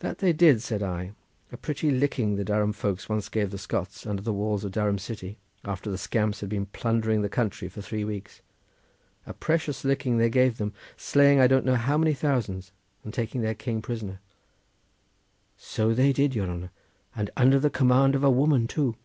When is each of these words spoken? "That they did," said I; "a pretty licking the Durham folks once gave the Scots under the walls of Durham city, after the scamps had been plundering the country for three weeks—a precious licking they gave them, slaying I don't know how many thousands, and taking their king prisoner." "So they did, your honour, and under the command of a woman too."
"That 0.00 0.18
they 0.18 0.34
did," 0.34 0.60
said 0.60 0.82
I; 0.82 1.12
"a 1.50 1.56
pretty 1.56 1.90
licking 1.90 2.36
the 2.36 2.44
Durham 2.44 2.74
folks 2.74 3.08
once 3.08 3.30
gave 3.30 3.50
the 3.50 3.56
Scots 3.56 4.06
under 4.06 4.20
the 4.20 4.30
walls 4.30 4.62
of 4.62 4.72
Durham 4.72 4.98
city, 4.98 5.38
after 5.64 5.90
the 5.90 5.96
scamps 5.96 6.40
had 6.40 6.50
been 6.50 6.66
plundering 6.66 7.22
the 7.22 7.30
country 7.30 7.66
for 7.66 7.80
three 7.80 8.04
weeks—a 8.04 9.32
precious 9.32 9.82
licking 9.82 10.18
they 10.18 10.28
gave 10.28 10.58
them, 10.58 10.74
slaying 10.98 11.40
I 11.40 11.46
don't 11.46 11.64
know 11.64 11.76
how 11.76 11.96
many 11.96 12.12
thousands, 12.12 12.72
and 13.04 13.14
taking 13.14 13.40
their 13.40 13.54
king 13.54 13.80
prisoner." 13.80 14.20
"So 15.56 15.94
they 15.94 16.12
did, 16.12 16.34
your 16.34 16.46
honour, 16.50 16.72
and 17.16 17.30
under 17.34 17.58
the 17.58 17.70
command 17.70 18.14
of 18.14 18.22
a 18.22 18.28
woman 18.28 18.66
too." 18.66 18.96